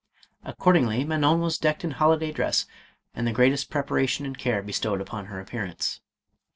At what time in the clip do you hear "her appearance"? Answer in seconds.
5.27-5.99